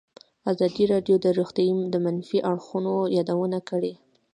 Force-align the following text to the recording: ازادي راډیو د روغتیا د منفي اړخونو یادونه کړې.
ازادي 0.51 0.83
راډیو 0.93 1.15
د 1.21 1.27
روغتیا 1.37 1.75
د 1.93 1.95
منفي 2.05 2.39
اړخونو 2.51 2.93
یادونه 3.17 3.57
کړې. 3.69 3.93